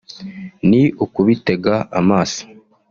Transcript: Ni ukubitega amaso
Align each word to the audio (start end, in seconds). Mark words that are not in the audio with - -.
Ni 0.69 0.81
ukubitega 1.03 1.73
amaso 1.99 2.41